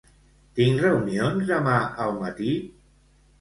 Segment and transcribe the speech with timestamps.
[0.59, 1.75] Tinc reunions demà
[2.07, 2.55] al matí?